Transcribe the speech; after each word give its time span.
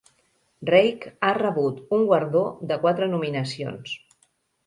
Reik 0.69 1.03
ha 1.27 1.33
rebut 1.39 1.83
un 1.97 2.07
guardó 2.11 2.43
de 2.71 2.77
quatre 2.87 3.11
nominacions. 3.13 3.93